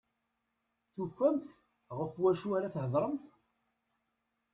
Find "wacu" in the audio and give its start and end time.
2.21-2.49